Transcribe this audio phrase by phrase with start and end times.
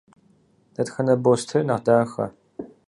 [0.73, 2.25] Дэтхэнэ бостейр нэхъ дахэ?